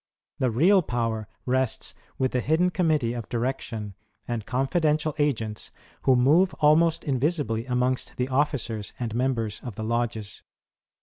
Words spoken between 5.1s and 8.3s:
agents, who move almost invisibly amongst the